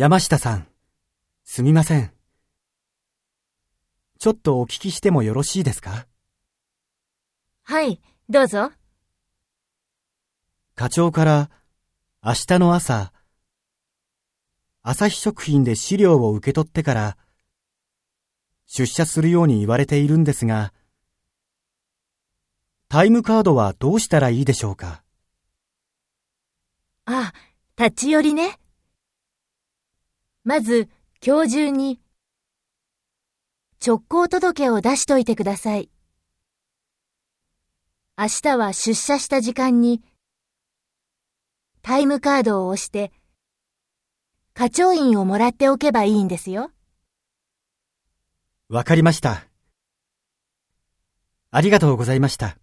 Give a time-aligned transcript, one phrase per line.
[0.00, 0.66] 山下さん、
[1.44, 2.10] すみません。
[4.18, 6.06] ちょっとお聞きしてもよろしいですか？
[7.64, 8.00] はい、
[8.30, 8.72] どうぞ。
[10.74, 11.50] 課長から
[12.24, 13.12] 明日の朝、
[14.80, 17.18] 朝日食品で資料を受け取ってから
[18.64, 20.72] 出社するように言われているんですが、
[22.88, 25.02] タイムカードはどうしたらいいでしょうか？
[27.04, 27.34] あ、
[27.76, 28.58] 立ち寄りね。
[30.50, 30.88] まず、
[31.24, 32.00] 今日中に
[33.86, 35.90] 直行届を出しといてください。
[38.18, 40.02] 明日は出社した時間に
[41.82, 43.12] タイムカードを押して
[44.52, 46.72] 課長印をもらっておけばいいんですよ。
[48.68, 49.46] わかりました。
[51.52, 52.58] ありがとうございました。